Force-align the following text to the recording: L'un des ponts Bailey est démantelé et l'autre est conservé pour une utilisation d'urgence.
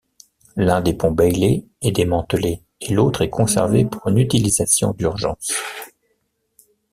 L'un 0.55 0.81
des 0.81 0.95
ponts 0.95 1.11
Bailey 1.11 1.63
est 1.83 1.91
démantelé 1.91 2.63
et 2.81 2.91
l'autre 2.91 3.21
est 3.21 3.29
conservé 3.29 3.85
pour 3.85 4.07
une 4.07 4.17
utilisation 4.17 4.93
d'urgence. 4.93 5.53